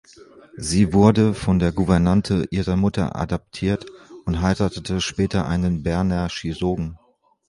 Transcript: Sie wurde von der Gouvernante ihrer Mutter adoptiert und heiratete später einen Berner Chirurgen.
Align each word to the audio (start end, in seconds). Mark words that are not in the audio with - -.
Sie 0.57 0.93
wurde 0.93 1.35
von 1.35 1.59
der 1.59 1.71
Gouvernante 1.71 2.47
ihrer 2.49 2.75
Mutter 2.75 3.15
adoptiert 3.15 3.85
und 4.25 4.41
heiratete 4.41 4.99
später 4.99 5.47
einen 5.47 5.83
Berner 5.83 6.27
Chirurgen. 6.27 6.97